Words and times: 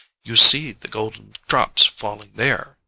You 0.23 0.35
see 0.35 0.71
the 0.71 0.87
golden 0.87 1.33
drops 1.47 1.85
falling 1.85 2.31
there. 2.33 2.75